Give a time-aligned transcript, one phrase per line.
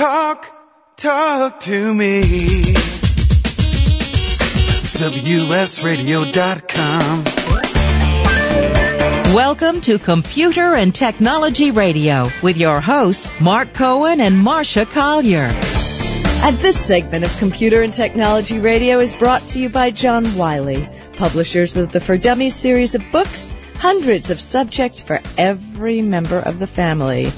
[0.00, 0.48] Talk,
[0.96, 2.22] talk to me.
[4.96, 7.24] WSRadio.com.
[9.34, 15.50] Welcome to Computer and Technology Radio with your hosts, Marc Cohen and Marsha Collier.
[16.46, 20.88] And this segment of Computer and Technology Radio is brought to you by John Wiley,
[21.18, 26.58] publishers of the For Dummies series of books, hundreds of subjects for every member of
[26.58, 27.30] the family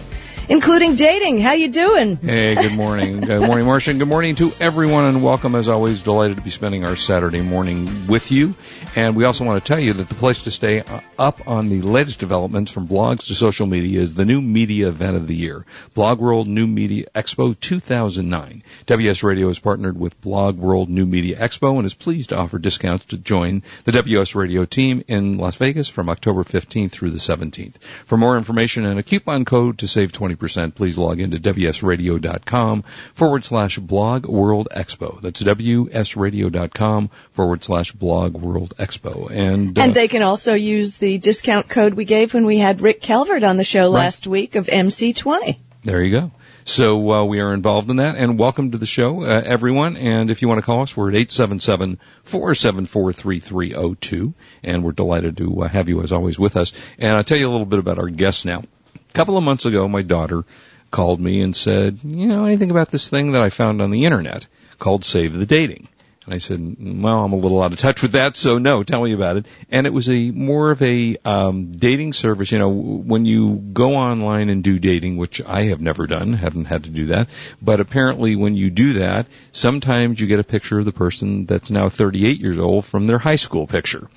[0.52, 1.38] including dating.
[1.38, 2.16] How you doing?
[2.16, 3.20] Hey, good morning.
[3.20, 3.98] good morning, Marsha.
[3.98, 5.54] Good morning to everyone, and welcome.
[5.54, 8.54] As always, delighted to be spending our Saturday morning with you.
[8.96, 10.82] And we also want to tell you that the place to stay
[11.18, 15.16] up on the latest developments from blogs to social media is the new media event
[15.16, 18.62] of the year, Blog World New Media Expo 2009.
[18.86, 22.58] WS Radio has partnered with Blog World New Media Expo and is pleased to offer
[22.58, 27.18] discounts to join the WS Radio team in Las Vegas from October 15th through the
[27.18, 27.80] 17th.
[28.06, 32.82] For more information and a coupon code to save 20 20%, please log into WSRadio.com
[33.14, 35.20] forward slash blog world expo.
[35.20, 38.81] That's WSRadio.com forward slash blog world expo.
[39.28, 42.80] And, uh, and they can also use the discount code we gave when we had
[42.80, 44.04] Rick Calvert on the show right.
[44.04, 45.58] last week of MC20.
[45.84, 46.30] There you go.
[46.64, 49.96] So uh, we are involved in that, and welcome to the show, uh, everyone.
[49.96, 53.12] And if you want to call us, we're at eight seven seven four seven four
[53.12, 56.72] three three zero two, and we're delighted to uh, have you as always with us.
[56.98, 58.62] And I'll tell you a little bit about our guests now.
[58.94, 60.44] A couple of months ago, my daughter
[60.92, 64.04] called me and said, you know, anything about this thing that I found on the
[64.04, 64.46] internet
[64.78, 65.88] called Save the Dating?
[66.24, 69.02] And I said, well, I'm a little out of touch with that, so no, tell
[69.02, 69.46] me about it.
[69.70, 72.52] And it was a more of a um, dating service.
[72.52, 76.66] You know, when you go online and do dating, which I have never done, haven't
[76.66, 77.28] had to do that,
[77.60, 81.72] but apparently when you do that, sometimes you get a picture of the person that's
[81.72, 84.08] now 38 years old from their high school picture,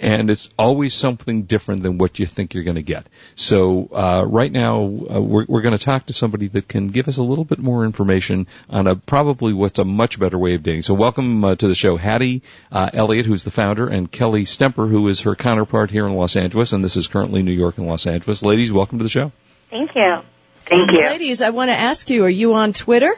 [0.00, 3.06] and it's always something different than what you think you're going to get.
[3.36, 7.06] So uh, right now, uh, we're, we're going to talk to somebody that can give
[7.06, 10.64] us a little bit more information on a probably what's a much better way of
[10.64, 10.82] dating.
[10.82, 11.44] So welcome.
[11.44, 15.06] Uh, uh, to the show Hattie uh, Elliott, who's the founder, and Kelly Stemper, who
[15.08, 18.06] is her counterpart here in Los Angeles, and this is currently New York and Los
[18.06, 18.42] Angeles.
[18.42, 19.30] Ladies, welcome to the show.
[19.70, 20.20] Thank you.
[20.66, 21.00] Thank you.
[21.00, 23.14] Ladies, I want to ask you, are you on Twitter?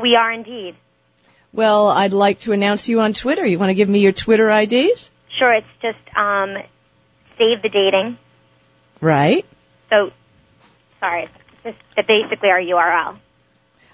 [0.00, 0.76] We are indeed.
[1.52, 3.44] Well, I'd like to announce you on Twitter.
[3.44, 5.10] You want to give me your Twitter IDs?
[5.38, 6.56] Sure, it's just um,
[7.38, 8.18] save the dating.
[9.00, 9.44] Right.
[9.88, 10.12] So,
[11.00, 11.28] sorry,
[11.64, 13.16] just basically our URL.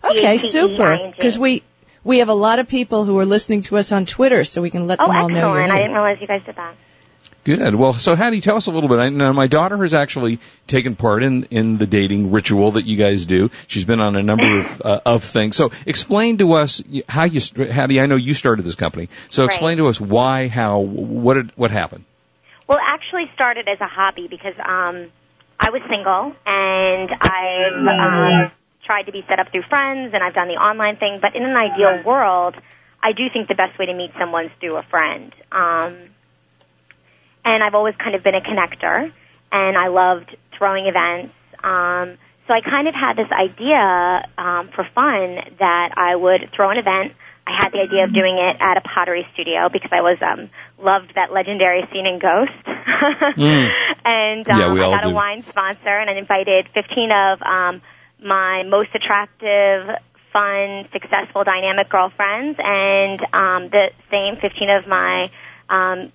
[0.05, 1.13] Okay, super.
[1.17, 1.63] Because we
[2.06, 4.71] we have a lot of people who are listening to us on Twitter, so we
[4.71, 5.34] can let oh, them all excellent.
[5.34, 5.50] know.
[5.50, 5.72] Oh, excellent!
[5.72, 6.75] I didn't realize you guys did that.
[7.43, 7.75] Good.
[7.75, 8.99] Well, so Hattie, tell us a little bit.
[8.99, 12.97] I know my daughter has actually taken part in in the dating ritual that you
[12.97, 13.50] guys do.
[13.66, 15.56] She's been on a number of uh, of things.
[15.56, 18.00] So explain to us how you, Hattie.
[18.00, 19.09] I know you started this company.
[19.28, 19.84] So explain right.
[19.84, 22.05] to us why, how, what did, what happened.
[22.69, 25.11] Well, it actually started as a hobby because um,
[25.59, 28.50] I was single and I um,
[28.87, 31.45] tried to be set up through friends and I've done the online thing, but in
[31.45, 32.55] an ideal world,
[33.03, 35.35] I do think the best way to meet someone is through a friend.
[35.53, 35.97] Um,
[37.45, 39.13] and I've always kind of been a connector
[39.53, 41.35] and I loved throwing events.
[41.63, 46.71] Um, so I kind of had this idea um, for fun that I would throw
[46.71, 47.13] an event.
[47.47, 50.51] I had the idea of doing it at a pottery studio because I was um,
[50.83, 52.51] loved that legendary scene in Ghost.
[53.39, 53.69] mm.
[54.05, 55.11] And um, yeah, I got do.
[55.11, 57.83] a wine sponsor and I invited 15 of um,
[58.22, 59.97] my most attractive,
[60.32, 65.31] fun, successful, dynamic girlfriends, and um, the same 15 of my
[65.69, 66.12] um,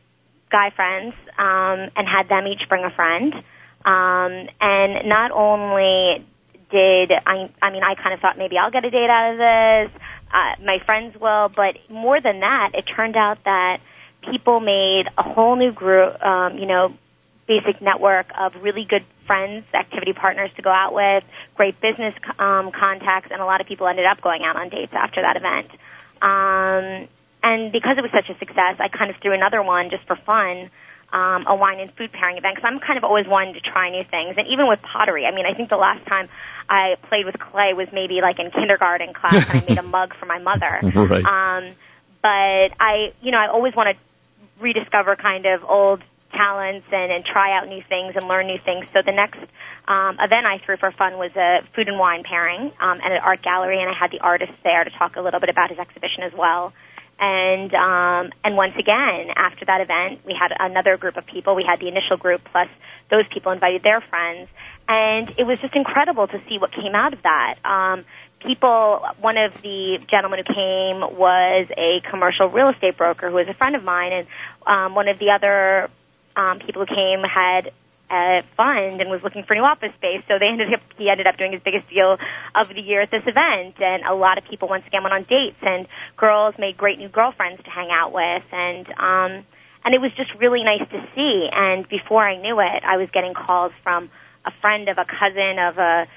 [0.52, 3.34] guy friends, um, and had them each bring a friend.
[3.84, 6.26] Um, and not only
[6.70, 9.38] did I, I mean, I kind of thought maybe I'll get a date out of
[9.38, 10.02] this,
[10.34, 13.82] uh, my friends will, but more than that, it turned out that
[14.22, 16.94] people made a whole new group, um, you know,
[17.48, 21.24] basic network of really good friends, activity partners to go out with,
[21.56, 24.94] great business um, contacts, and a lot of people ended up going out on dates
[24.94, 25.70] after that event.
[26.22, 27.08] Um,
[27.44, 30.16] and because it was such a success, I kind of threw another one just for
[30.16, 30.70] fun,
[31.12, 33.90] um, a wine and food pairing event, because I'm kind of always wanting to try
[33.90, 34.36] new things.
[34.38, 36.30] And even with pottery, I mean, I think the last time
[36.70, 40.14] I played with clay was maybe like in kindergarten class, and I made a mug
[40.16, 40.80] for my mother.
[41.02, 41.26] Right.
[41.26, 41.72] Um,
[42.22, 47.26] but I, you know, I always want to rediscover kind of old talents and, and
[47.26, 48.88] try out new things and learn new things.
[48.94, 49.40] So the next
[49.88, 53.20] um, event I threw for fun was a food and wine pairing um, at an
[53.24, 55.80] art gallery, and I had the artist there to talk a little bit about his
[55.80, 56.74] exhibition as well.
[57.20, 61.56] And um, and once again, after that event, we had another group of people.
[61.56, 62.68] We had the initial group plus
[63.12, 64.50] those people invited their friends,
[64.88, 67.56] and it was just incredible to see what came out of that.
[67.64, 68.06] Um,
[68.40, 73.48] people, one of the gentlemen who came was a commercial real estate broker who was
[73.48, 74.28] a friend of mine, and
[74.66, 75.92] um, one of the other
[76.36, 77.72] um, people who came had
[78.12, 80.22] a fund and was looking for new office space.
[80.28, 82.18] So they ended up he ended up doing his biggest deal
[82.54, 85.24] of the year at this event, and a lot of people once again went on
[85.24, 85.88] dates, and
[86.18, 89.46] girls made great new girlfriends to hang out with, and um,
[89.84, 91.50] and it was just really nice to see.
[91.52, 94.10] And before I knew it, I was getting calls from
[94.46, 96.08] a friend of a cousin of a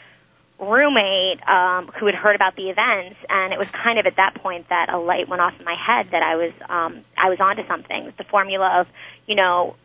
[0.59, 4.35] roommate um, who had heard about the events, and it was kind of at that
[4.35, 7.39] point that a light went off in my head that I was um, I was
[7.39, 8.13] onto something.
[8.17, 8.89] The formula of
[9.27, 9.77] you know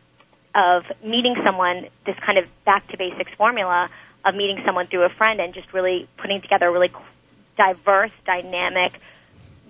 [0.54, 3.88] of meeting someone, this kind of back to basics formula
[4.24, 6.92] of meeting someone through a friend and just really putting together a really
[7.56, 9.00] diverse, dynamic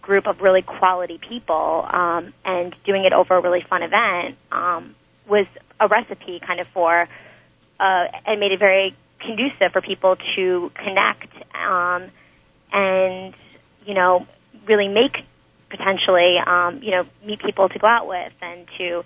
[0.01, 4.95] group of really quality people um, and doing it over a really fun event um,
[5.29, 5.47] was
[5.79, 7.09] a recipe kind of for
[7.79, 12.11] uh, and made it very conducive for people to connect um,
[12.73, 13.35] and
[13.87, 14.27] you know
[14.67, 15.25] really make
[15.69, 19.05] potentially um, you know meet people to go out with and to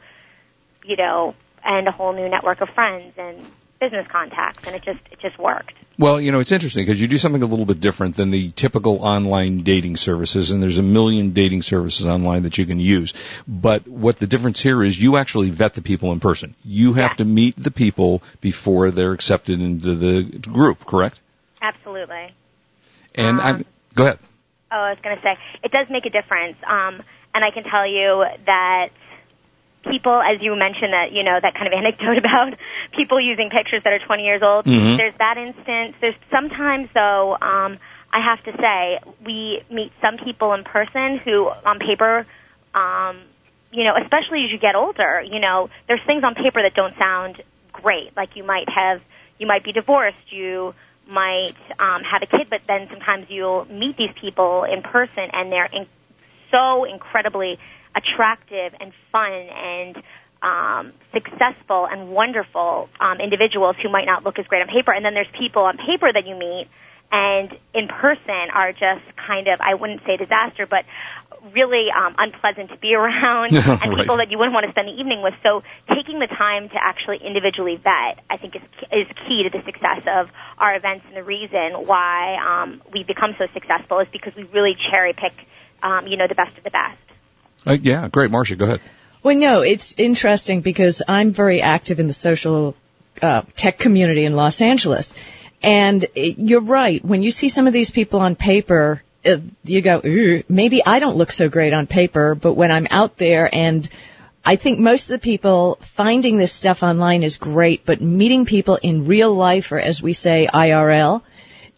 [0.85, 1.35] you know
[1.65, 3.45] and a whole new network of friends and
[3.81, 5.73] business contacts, and it just it just worked.
[5.97, 8.51] Well, you know, it's interesting because you do something a little bit different than the
[8.51, 13.13] typical online dating services, and there's a million dating services online that you can use.
[13.47, 16.55] But what the difference here is you actually vet the people in person.
[16.65, 17.17] You have Yeah.
[17.17, 21.21] to meet the people before they're accepted into the group, correct?
[21.63, 22.35] Absolutely.
[23.15, 23.65] And Um, I'm,
[23.95, 24.19] go ahead.
[24.73, 27.03] Oh, I was going to say it does make a difference, um,
[27.35, 28.89] and I can tell you that
[29.85, 32.55] people, as you mentioned, that you know that kind of anecdote about
[32.93, 34.65] people using pictures that are 20 years old.
[34.65, 34.97] Mhm.
[34.97, 35.97] There's that instance.
[36.01, 37.37] There's sometimes though.
[37.41, 37.79] Um,
[38.15, 42.25] I have to say, we meet some people in person who, on paper,
[42.73, 43.19] um,
[43.73, 46.97] you know, especially as you get older, you know, there's things on paper that don't
[46.97, 47.43] sound
[47.73, 48.17] great.
[48.17, 49.03] Like you might have,
[49.39, 50.77] you might be divorced, you
[51.09, 55.51] might um, have a kid, but then sometimes you'll meet these people in person and
[55.51, 55.87] they're in,
[56.53, 57.59] so incredibly
[57.95, 59.97] attractive and fun and
[60.43, 64.93] um, successful and wonderful um, individuals who might not look as great on paper.
[64.93, 66.69] And then there's people on paper that you meet
[67.13, 70.85] and in person are just kind of, I wouldn't say disaster, but
[71.53, 73.99] really um, unpleasant to be around and Right.
[73.99, 75.35] people that you wouldn't want to spend the evening with.
[75.43, 75.63] So
[75.95, 78.63] taking the time to actually individually vet, I think is
[78.93, 81.05] is key to the success of our events.
[81.07, 85.33] And the reason why um, we become so successful is because we really cherry pick,
[85.83, 86.99] um, you know, the best of the best.
[87.67, 88.31] Uh, yeah, great.
[88.31, 88.81] Marsha, go ahead.
[89.23, 92.77] Well, no, it's interesting because I'm very active in the social
[93.23, 95.15] uh, tech community in Los Angeles.
[95.63, 97.03] And you're right.
[97.03, 101.17] When you see some of these people on paper, uh, you go, maybe I don't
[101.17, 103.89] look so great on paper, but when I'm out there and
[104.45, 108.77] I think most of the people finding this stuff online is great, but meeting people
[108.77, 111.23] in real life or as we say IRL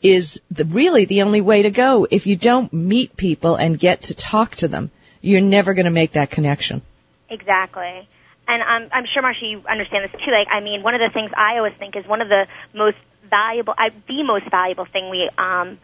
[0.03, 2.09] is the, really the only way to go.
[2.11, 5.91] If you don't meet people and get to talk to them, you're never going to
[5.91, 6.83] make that connection.
[7.29, 8.09] Exactly.
[8.49, 10.31] And I'm, I'm sure, Marsha, you understand this too.
[10.31, 12.97] Like, I mean, one of the things I always think is one of the most
[13.29, 15.79] valuable, I, the most valuable thing we um,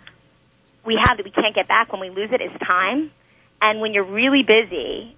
[0.85, 3.11] we have that we can't get back when we lose it is time.
[3.61, 5.17] And when you're really busy,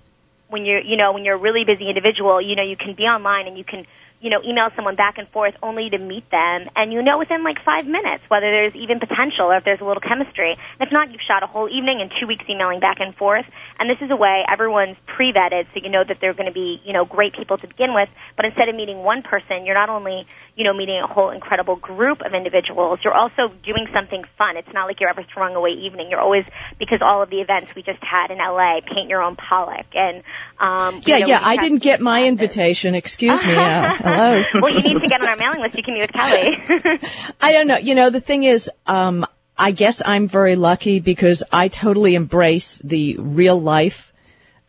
[0.48, 3.04] when you're, you know, when you're a really busy individual, you know, you can be
[3.04, 3.86] online and you can,
[4.20, 7.44] you know, email someone back and forth only to meet them, and you know within
[7.44, 10.52] like five minutes whether there's even potential or if there's a little chemistry.
[10.52, 13.44] And if not, you've shot a whole evening and two weeks emailing back and forth.
[13.78, 16.80] And this is a way everyone's pre-vetted, so you know that they're going to be,
[16.84, 18.08] you know, great people to begin with.
[18.36, 20.26] But instead of meeting one person, you're not only,
[20.56, 24.56] you know, meeting a whole incredible group of individuals, you're also doing something fun.
[24.56, 26.08] It's not like you're ever throwing away evening.
[26.10, 26.44] You're always
[26.78, 30.22] because all of the events we just had in LA, paint your own Pollock, and
[30.58, 31.40] um, Yeah, you know, yeah.
[31.42, 32.28] I didn't get my classes.
[32.28, 32.94] invitation.
[32.94, 33.54] Excuse me.
[33.54, 34.42] Uh, hello.
[34.62, 35.76] well, you need to get on our mailing list.
[35.76, 37.00] You can meet with Kelly.
[37.40, 37.76] I don't know.
[37.78, 42.78] You know, the thing is, um, I guess I'm very lucky because I totally embrace
[42.84, 44.12] the real life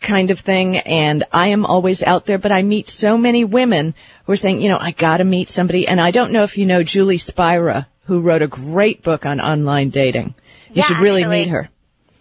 [0.01, 3.95] kind of thing and I am always out there, but I meet so many women
[4.25, 6.65] who are saying, you know, I gotta meet somebody and I don't know if you
[6.67, 10.35] know Julie Spira, who wrote a great book on online dating.
[10.69, 11.39] You Yeah, should really actually.
[11.39, 11.69] meet her.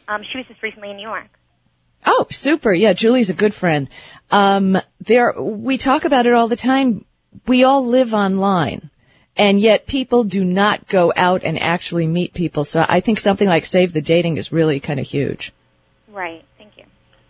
[0.09, 1.27] um, she was just recently in New York.
[2.07, 2.73] Oh, super.
[2.73, 3.89] Yeah, Julie's a good friend.
[4.31, 7.05] Um, there, we talk about it all the time.
[7.47, 8.91] We all live online.
[9.37, 12.63] And yet people do not go out and actually meet people.
[12.63, 15.53] So I think something like Save the Dating is really kind of huge.
[16.09, 16.45] Right.
[16.57, 16.85] Thank you.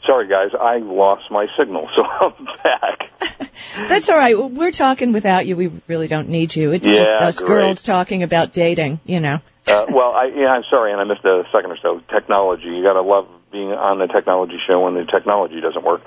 [0.04, 3.50] Sorry, guys, I lost my signal, so I'm back.
[3.88, 4.38] That's all right.
[4.38, 5.56] We're talking without you.
[5.56, 6.72] We really don't need you.
[6.72, 7.48] It's Yeah, just us great.
[7.48, 9.40] girls talking about dating, you know.
[9.66, 12.02] Uh, well, I, yeah, I'm sorry, and I missed a second or so.
[12.10, 16.02] Technology, you gotta love being on the technology show when the technology doesn't work.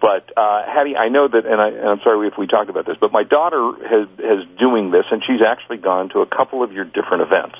[0.00, 2.84] But uh, Hattie, I know that, and, I, and I'm sorry if we talked about
[2.84, 6.62] this, but my daughter has has doing this, and she's actually gone to a couple
[6.62, 7.56] of your different events.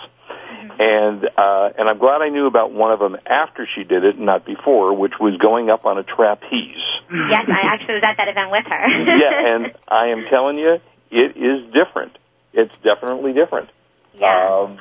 [0.79, 4.19] And uh, and I'm glad I knew about one of them after she did it,
[4.19, 6.85] not before, which was going up on a trapeze.
[7.11, 8.85] Yes, I actually was at that event with her.
[9.25, 10.79] yeah, and I am telling you,
[11.11, 12.17] it is different.
[12.53, 13.69] it's definitely different.
[14.15, 14.29] Yeah.
[14.29, 14.79] Um,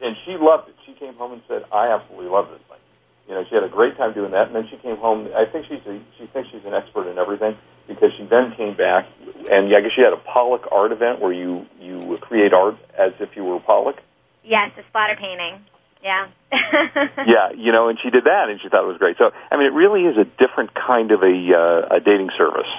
[0.00, 0.76] and she loved it.
[0.86, 2.78] She came home and said, "I absolutely love this thing."
[3.28, 5.28] You know, she had a great time doing that, and then she came home.
[5.36, 8.74] I think she's a, she thinks she's an expert in everything because she then came
[8.74, 9.06] back,
[9.50, 12.76] and yeah, I guess she had a Pollock art event where you you create art
[12.98, 13.96] as if you were Pollock.
[14.42, 15.60] yes, a splatter painting.
[16.02, 16.28] Yeah.
[17.26, 19.18] yeah, you know, and she did that, and she thought it was great.
[19.18, 22.70] So, I mean, it really is a different kind of a uh, a dating service.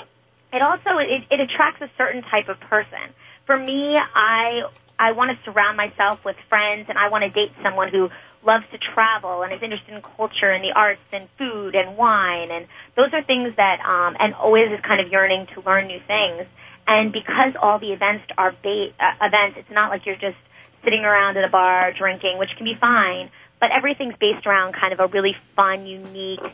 [0.52, 3.14] it also it, it attracts a certain type of person.
[3.46, 4.62] For me, I
[4.98, 8.10] I want to surround myself with friends, and I want to date someone who
[8.46, 12.52] loves to travel and is interested in culture and the arts and food and wine,
[12.52, 16.00] and those are things that um, and always is kind of yearning to learn new
[16.08, 16.48] things.
[16.88, 20.38] And because all the events are ba- uh, events, it's not like you're just
[20.84, 23.30] sitting around at a bar drinking, which can be fine,
[23.60, 26.46] but everything's based around kind of a really fun, unique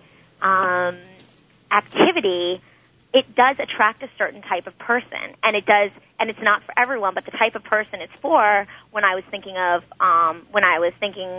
[0.41, 0.97] um,
[1.71, 2.61] activity
[3.15, 6.73] it does attract a certain type of person and it does and it's not for
[6.77, 10.65] everyone but the type of person it's for when i was thinking of um when
[10.65, 11.29] i was thinking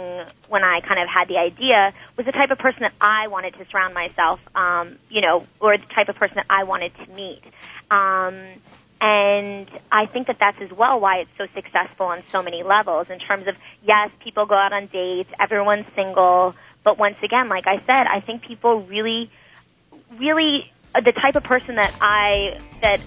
[0.48, 3.52] when i kind of had the idea was the type of person that i wanted
[3.54, 7.06] to surround myself um you know or the type of person that i wanted to
[7.12, 7.42] meet.
[7.90, 8.60] Um
[8.98, 13.08] and I think that that's as well why it's so successful on so many levels
[13.10, 17.66] in terms of, yes, people go out on dates, everyone's single, but once again, like
[17.66, 19.30] I said, I think people really,
[20.18, 23.00] really the type of person that I that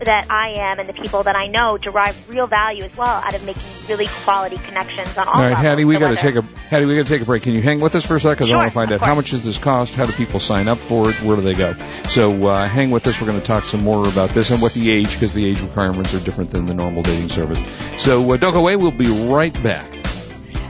[0.00, 3.34] that I am and the people that I know derive real value as well out
[3.34, 5.66] of making really quality connections on all, All right, levels.
[5.66, 7.42] Hattie, we got to take a Hattie, we got to take a break.
[7.42, 8.46] Can you hang with us for a second?
[8.46, 9.96] 'Cause I want to find of out how much does this cost?
[9.96, 11.16] How do people sign up for it?
[11.22, 11.74] Where do they go?
[12.04, 13.20] So uh, hang with us.
[13.20, 15.60] We're going to talk some more about this and what the age, because the age
[15.62, 17.58] requirements are different than the normal dating service.
[18.00, 18.76] So uh, don't go away.
[18.76, 19.84] We'll be right back.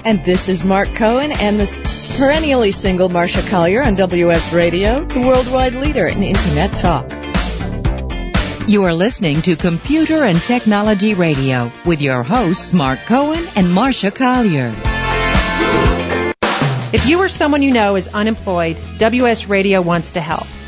[0.06, 1.66] And this is Marc Cohen and the
[2.18, 7.08] perennially single Marsha Collier on WS Radio, the worldwide leader in Internet talk.
[8.66, 14.10] You are listening to Computer and Technology Radio with your hosts Marc Cohen and Marcia
[14.10, 14.74] Collier.
[16.92, 20.46] If you or someone you know is unemployed, WS Radio wants to help.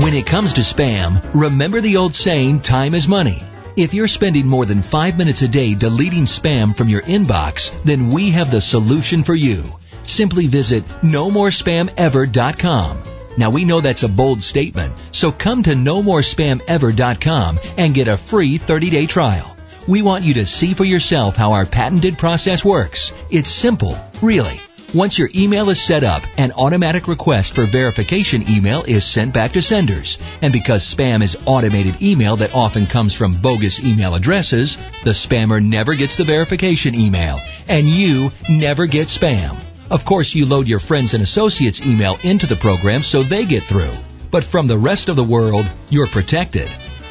[0.00, 3.42] When it comes to spam, remember the old saying, time is money.
[3.76, 8.08] If you're spending more than five minutes a day deleting spam from your inbox, then
[8.08, 9.62] we have the solution for you.
[10.04, 13.02] Simply visit nomorespamever.com.
[13.36, 18.58] Now we know that's a bold statement, so come to nomorespamever.com and get a free
[18.58, 19.54] 30-day trial.
[19.86, 23.12] We want you to see for yourself how our patented process works.
[23.30, 24.62] It's simple, really.
[24.92, 29.52] Once your email is set up, an automatic request for verification email is sent back
[29.52, 30.18] to senders.
[30.42, 35.64] And because spam is automated email that often comes from bogus email addresses, the spammer
[35.64, 39.56] never gets the verification email, and you never get spam.
[39.90, 43.62] Of course, you load your friends and associates email into the program so they get
[43.62, 43.92] through.
[44.32, 46.68] But from the rest of the world, you're protected.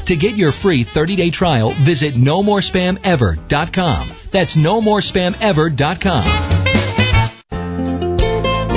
[0.07, 4.09] To get your free 30-day trial, visit nomorespamever.com.
[4.31, 6.49] That's nomorespamever.com.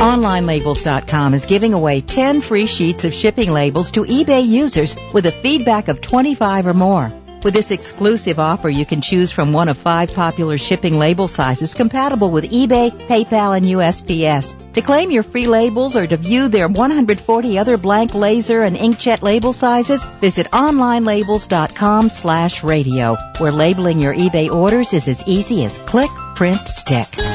[0.02, 5.30] OnlineLabels.com is giving away 10 free sheets of shipping labels to eBay users with a
[5.30, 7.12] feedback of 25 or more.
[7.44, 11.74] With this exclusive offer, you can choose from one of five popular shipping label sizes
[11.74, 14.72] compatible with eBay, PayPal, and USPS.
[14.72, 19.22] To claim your free labels or to view their 140 other blank laser and inkjet
[19.22, 25.78] label sizes, visit onlinelabels.com slash radio, where labeling your eBay orders is as easy as
[25.78, 27.31] click, print, stick.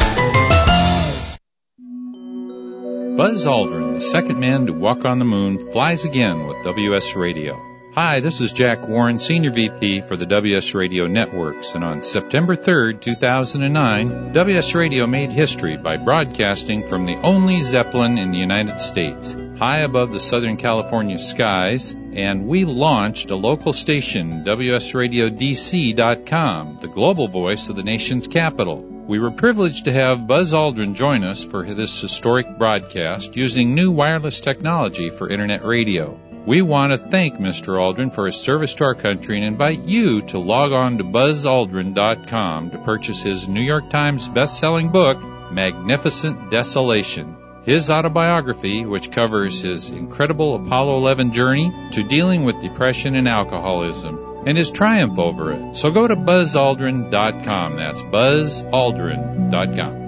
[3.18, 7.60] Buzz Aldrin, the second man to walk on the moon, flies again with WS Radio.
[7.96, 12.56] Hi, this is Jack Warren, Senior VP for the WS Radio Networks, and on September
[12.56, 18.78] 3rd, 2009, WS Radio made history by broadcasting from the only Zeppelin in the United
[18.78, 26.88] States, high above the Southern California skies, and we launched a local station, WSRadioDC.com, the
[26.88, 28.97] global voice of the nation's capital.
[29.08, 33.90] We were privileged to have Buzz Aldrin join us for this historic broadcast using new
[33.90, 36.20] wireless technology for Internet radio.
[36.46, 37.78] We want to thank Mr.
[37.80, 42.72] Aldrin for his service to our country and invite you to log on to buzzaldrin.com
[42.72, 45.18] to purchase his New York Times best-selling book,
[45.54, 47.38] Magnificent Desolation.
[47.64, 54.27] His autobiography, which covers his incredible Apollo 11 journey to dealing with depression and alcoholism.
[54.46, 55.76] And his triumph over it.
[55.76, 57.76] So go to buzzaldrin.com.
[57.78, 60.08] That's buzzaldrin.com.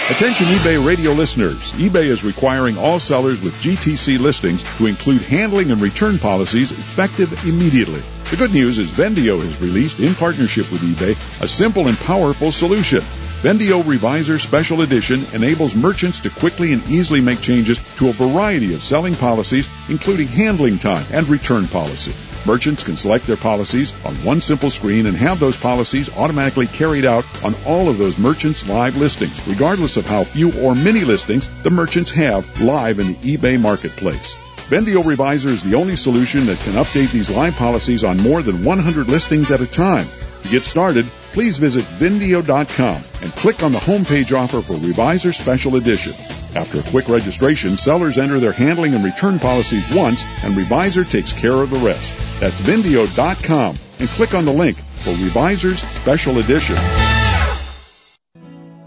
[0.10, 1.74] Attention eBay radio listeners.
[1.74, 7.46] eBay is requiring all sellers with GTC listings to include handling and return policies effective
[7.46, 8.02] immediately.
[8.30, 11.12] The good news is Vendio has released, in partnership with eBay,
[11.44, 13.04] a simple and powerful solution.
[13.44, 18.74] Vendio Revisor Special Edition enables merchants to quickly and easily make changes to a variety
[18.74, 22.16] of selling policies, including handling time and return policy.
[22.48, 27.06] Merchants can select their policies on one simple screen and have those policies automatically carried
[27.06, 31.48] out on all of those merchants' live listings, regardless of how few or many listings
[31.62, 34.34] the merchants have live in the eBay marketplace.
[34.68, 38.64] Vendio Revisor is the only solution that can update these live policies on more than
[38.64, 40.08] 100 listings at a time.
[40.44, 45.76] To get started, please visit Vendio.com and click on the homepage offer for Revisor Special
[45.76, 46.14] Edition.
[46.56, 51.34] After a quick registration, sellers enter their handling and return policies once, and Revisor takes
[51.34, 52.14] care of the rest.
[52.40, 56.76] That's Vendio.com and click on the link for Revisor's Special Edition.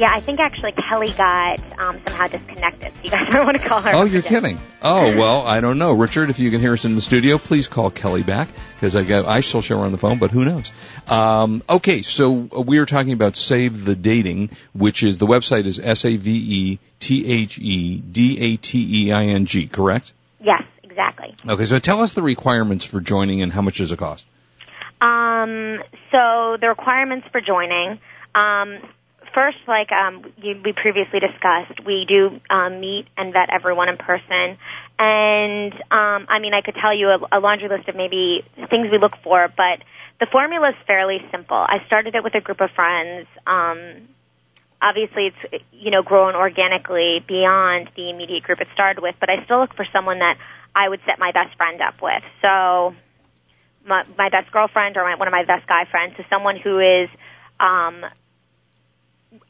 [0.00, 2.90] Yeah, I think actually Kelly got um, somehow disconnected.
[2.94, 3.90] So you guys might want to call her.
[3.92, 4.58] Oh, you're kidding.
[4.80, 5.92] Oh, well, I don't know.
[5.92, 9.02] Richard, if you can hear us in the studio, please call Kelly back because I
[9.02, 10.72] got, I still show her on the phone, but who knows?
[11.06, 15.78] Um, okay, so we are talking about Save the Dating, which is the website is
[15.78, 20.14] S A V E T H E D A T E I N G, correct?
[20.42, 21.34] Yes, exactly.
[21.46, 24.26] Okay, so tell us the requirements for joining and how much does it cost?
[25.02, 28.00] Um, so the requirements for joining.
[28.34, 28.78] Um,
[29.34, 33.96] first, like um, you, we previously discussed, we do um, meet and vet everyone in
[33.96, 34.58] person.
[34.98, 38.90] And um, I mean, I could tell you a, a laundry list of maybe things
[38.90, 39.82] we look for, but
[40.20, 41.56] the formula is fairly simple.
[41.56, 43.26] I started it with a group of friends.
[43.46, 44.08] Um,
[44.82, 49.44] obviously, it's you know grown organically beyond the immediate group it started with, but I
[49.44, 50.36] still look for someone that
[50.74, 52.22] I would set my best friend up with.
[52.42, 52.94] So
[53.86, 56.78] my, my best girlfriend or my, one of my best guy friends, so someone who
[56.78, 57.08] is
[57.58, 58.04] um,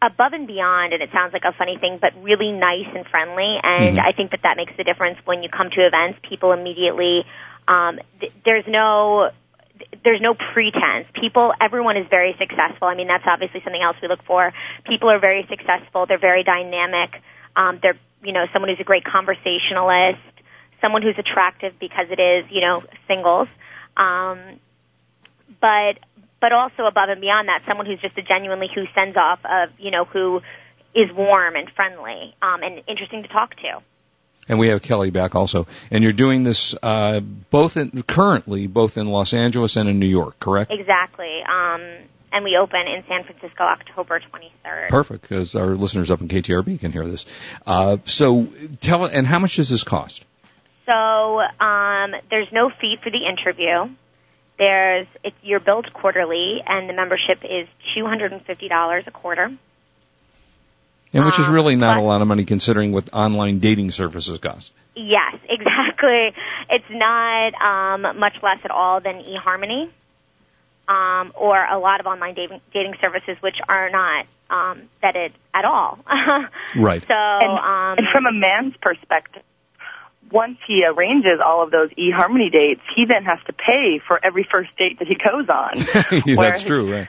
[0.03, 3.59] above and beyond, and it sounds like a funny thing, but really nice and friendly.
[3.63, 4.07] And mm-hmm.
[4.07, 6.19] I think that that makes the difference when you come to events.
[6.29, 7.25] People immediately,
[7.67, 9.31] um, th- there's no,
[10.05, 11.09] there's no pretense.
[11.15, 12.89] People, everyone is very successful.
[12.89, 14.53] I mean, that's obviously something else we look for.
[14.85, 16.07] People are very successful.
[16.07, 17.21] They're very dynamic.
[17.57, 20.21] Um, they're, you know, someone who's a great conversationalist,
[20.81, 23.49] someone who's attractive because it is, you know, singles.
[23.97, 24.39] Um,
[25.61, 25.99] but
[26.41, 29.71] but also above and beyond that, someone who's just a genuinely who sends off of,
[29.79, 30.41] you know, who
[30.95, 33.81] is warm and friendly um, and interesting to talk to.
[34.49, 35.69] And we have Kelly back also.
[35.93, 40.07] And you're doing this uh, both in, currently, both in Los Angeles and in New
[40.07, 40.73] York, correct?
[40.73, 41.41] Exactly.
[41.43, 41.83] Um,
[42.33, 44.89] and we open in San Francisco October 23rd.
[44.89, 47.27] Perfect, because our listeners up in KTRB can hear this.
[47.67, 48.49] Uh, so
[48.81, 50.25] tell, and how much does this cost?
[50.87, 53.95] So um, there's no fee for the interview.
[54.61, 59.11] There's it, you're billed quarterly, and the membership is two hundred and fifty dollars a
[59.11, 59.51] quarter.
[61.13, 64.39] And which is um, really not a lot of money considering what online dating services
[64.39, 64.75] cost.
[64.95, 66.35] Yes, exactly.
[66.69, 69.91] It's not um, much less at all than eHarmony
[70.91, 75.65] um, or a lot of online dating, dating services, which are not um, vetted at
[75.65, 75.99] all.
[76.77, 77.03] Right.
[77.03, 79.43] So, And, um, and from a man's perspective,
[80.31, 84.47] once he arranges all of those eHarmony dates, he then has to pay for every
[84.51, 85.79] first date that he goes on.
[86.37, 87.09] That's true, right?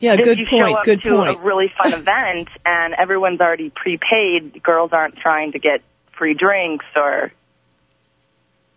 [0.00, 1.36] Yeah, if good you show up Good to point.
[1.36, 6.86] a really fun event and everyone's already prepaid, girls aren't trying to get free drinks
[6.94, 7.32] or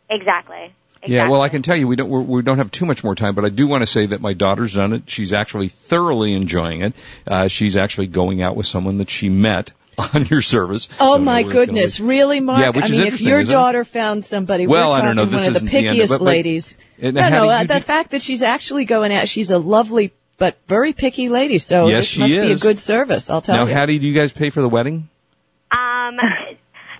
[0.09, 0.73] exactly.
[1.05, 3.15] Yeah, well, I can tell you we don't we're, we don't have too much more
[3.15, 5.09] time, but I do want to say that my daughter's done it.
[5.09, 6.93] She's actually thoroughly enjoying it.
[7.25, 9.71] Uh, she's actually going out with someone that she met
[10.13, 10.89] on your service.
[10.99, 12.59] Oh Don't my where it's gonna goodness, really, Marc?
[12.59, 13.55] Yeah, which I is mean, if your isn't it?
[13.55, 15.87] daughter found somebody, Well, we're I don't know, this one of the isn't the end
[15.87, 16.75] of pickiest it, but- ladies.
[17.01, 19.57] No, no, do uh, you the do- fact that she's actually going out, she's a
[19.57, 21.57] lovely but very picky lady.
[21.57, 22.61] So Yes, this she must be a is.
[22.61, 23.29] good service.
[23.29, 23.73] I'll tell Now, you.
[23.73, 25.07] Hattie, do you guys pay for the wedding?
[25.71, 26.17] Um,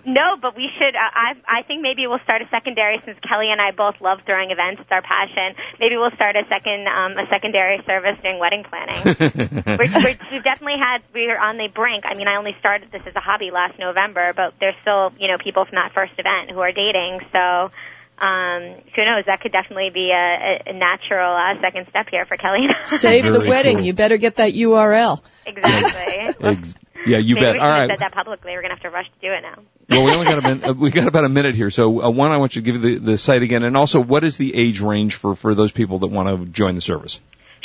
[0.06, 0.96] no, but we should.
[0.96, 4.20] Uh, I I think maybe we'll start a secondary since Kelly and I both love
[4.26, 4.82] throwing events.
[4.82, 5.56] It's our passion.
[5.80, 9.02] Maybe we'll start a second um, a secondary service doing wedding planning.
[9.78, 11.02] we're, we're, we've definitely had.
[11.14, 12.06] We're on the brink.
[12.08, 15.28] I mean, I only started this as a hobby last November, but there's still you
[15.28, 17.20] know people from that first event who are dating.
[17.32, 17.72] So.
[18.22, 19.26] Um, who knows?
[19.26, 22.60] That could definitely be a, a natural uh, second step here for Kelly.
[22.66, 22.86] and I.
[22.86, 23.78] Save the wedding.
[23.78, 23.86] cool.
[23.86, 25.24] You better get that URL.
[25.48, 26.72] Exactly.
[27.06, 27.60] Yeah, you Maybe bet.
[27.60, 27.90] All right.
[27.90, 28.52] said that publicly.
[28.52, 29.62] We're gonna have to rush to do it now.
[29.90, 30.78] Well, we only got a minute.
[30.78, 31.70] We got about a minute here.
[31.70, 34.24] So, uh, one, I want you to give the the site again, and also, what
[34.24, 37.20] is the age range for for those people that want to join the service?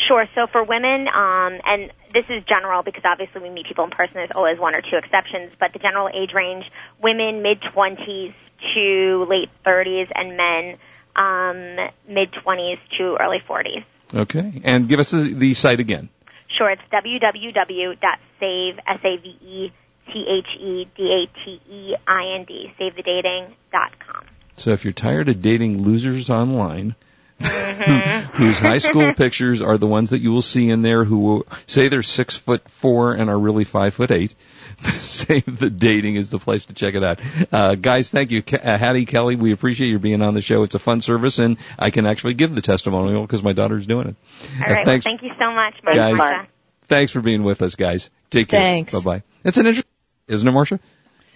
[0.08, 0.26] Sure.
[0.34, 4.14] So for women, um, and this is general because obviously we meet people in person.
[4.14, 6.64] There's always one or two exceptions, but the general age range:
[7.02, 8.34] women mid 20s
[8.74, 10.76] to late 30s, and men
[11.16, 13.84] um, mid 20s to early 40s.
[14.14, 16.08] Okay, and give us the, the site again.
[16.56, 16.70] Sure.
[16.70, 19.72] It's www.save s a v
[20.12, 24.24] t h d a t i n d savethedating.com.
[24.56, 26.94] So, if you're tired of dating losers online.
[27.40, 28.32] Mm-hmm.
[28.36, 31.46] whose high school pictures are the ones that you will see in there who will
[31.66, 34.34] say they're six foot four and are really five foot eight.
[34.92, 37.20] Save the dating is the place to check it out.
[37.52, 38.42] Uh, guys, thank you.
[38.42, 40.62] Ke- Uh, Hattie, Kelly, we appreciate you being on the show.
[40.62, 44.08] It's a fun service and I can actually give the testimonial because my daughter's doing
[44.08, 44.16] it.
[44.16, 44.76] All Uh, right.
[44.76, 45.96] Well, thanks, thank you so much, Marc.
[45.96, 46.18] guys.
[46.18, 46.46] Marsha.
[46.88, 48.10] Thanks for being with us, guys.
[48.30, 48.60] Take care.
[48.60, 48.92] Thanks.
[48.94, 49.22] Bye bye.
[49.44, 49.90] It's an interesting,
[50.28, 50.78] isn't it, Marsha?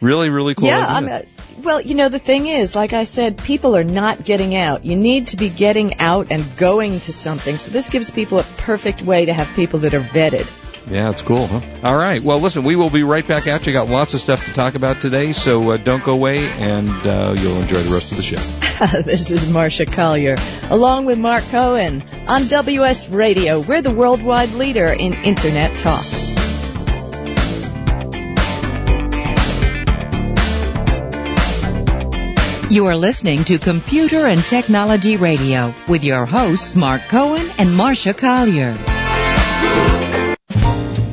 [0.00, 0.68] Really, really cool.
[0.68, 1.26] yeah, idea.
[1.58, 4.84] I'm, well, you know, the thing is, like I said, people are not getting out.
[4.84, 7.58] You need to be getting out and going to something.
[7.58, 10.50] So this gives people a perfect way to have people that are vetted.
[10.90, 11.60] Yeah, it's cool, huh?
[11.84, 12.22] All right.
[12.22, 13.72] Well, listen, we will be right back at you.
[13.72, 17.34] Got lots of stuff to talk about today, so uh, don't go away, and uh,
[17.38, 18.36] you'll enjoy the rest of the show.
[19.02, 20.36] this is Marsha Collier,
[20.70, 23.60] along with Marc Cohen on WS Radio.
[23.60, 26.29] We're the worldwide leader in Internet talk.
[32.70, 38.16] You are listening to Computer and Technology Radio with your hosts Marc Cohen and Marsha
[38.16, 38.74] Collier.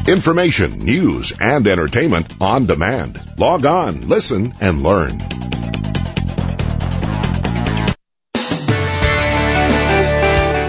[0.08, 3.22] Information, news, and entertainment on demand.
[3.38, 5.22] Log on, listen, and learn.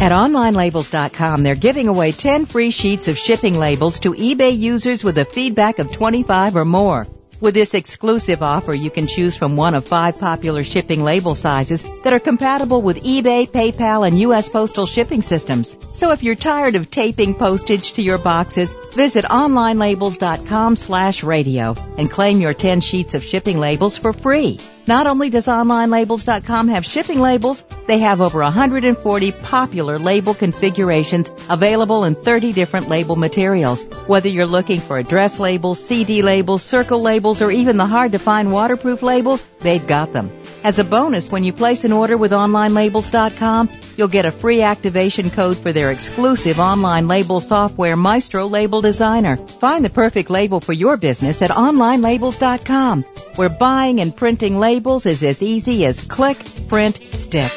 [0.00, 5.16] At OnlineLabels.com, they're giving away 10 free sheets of shipping labels to eBay users with
[5.18, 7.06] a feedback of 25 or more.
[7.40, 11.82] With this exclusive offer, you can choose from one of five popular shipping label sizes
[12.02, 14.48] that are compatible with eBay, PayPal, and U.S.
[14.48, 15.76] postal shipping systems.
[15.94, 22.10] So if you're tired of taping postage to your boxes, visit onlinelabels.com slash radio and
[22.10, 24.58] claim your 10 sheets of shipping labels for free.
[24.86, 32.04] Not only does OnlineLabels.com have shipping labels, they have over 140 popular label configurations available
[32.04, 33.84] in 30 different label materials.
[34.06, 38.18] Whether you're looking for address labels, CD labels, circle labels, or even the hard to
[38.18, 40.30] find waterproof labels, they've got them.
[40.64, 45.28] As a bonus, when you place an order with OnlineLabels.com, you'll get a free activation
[45.28, 49.36] code for their exclusive online label software, Maestro Label Designer.
[49.36, 53.02] Find the perfect label for your business at OnlineLabels.com,
[53.36, 57.52] where buying and printing labels is as easy as click, print, stick.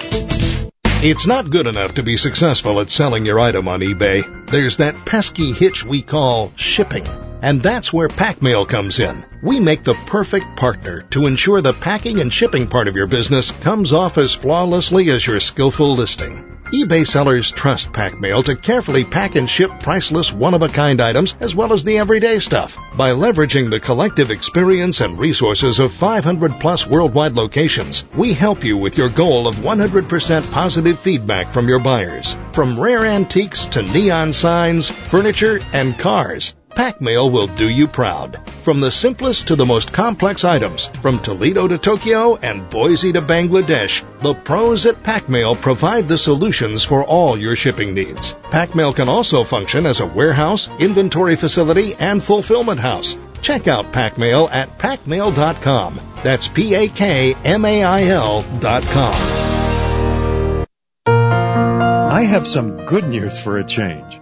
[1.00, 4.48] It's not good enough to be successful at selling your item on eBay.
[4.48, 7.08] There's that pesky hitch we call shipping.
[7.40, 9.24] And that's where PakMail comes in.
[9.44, 13.52] We make the perfect partner to ensure the packing and shipping part of your business
[13.52, 16.47] comes off as flawlessly as your skillful listing.
[16.68, 21.86] eBay sellers trust PakMail to carefully pack and ship priceless one-of-a-kind items as well as
[21.86, 22.76] the everyday stuff.
[22.98, 28.76] By leveraging the collective experience and resources of 500 plus worldwide locations, we help you
[28.76, 32.38] with your goal of 100% positive feedback from your buyers.
[32.52, 36.54] From rare antiques to neon signs, furniture, and cars.
[36.78, 38.40] PakMail will do you proud.
[38.62, 43.22] From the simplest to the most complex items, from Toledo to Tokyo and Boise to
[43.24, 48.36] Bangladesh, the pros at PakMail provide the solutions for all your shipping needs.
[48.52, 53.18] PakMail can also function as a warehouse, inventory facility, and fulfillment house.
[53.42, 56.00] Check out PakMail at pakmail.com.
[56.24, 59.16] That's P-A-K-M-A-I-L dot com.
[61.08, 64.22] I have some good news for a change.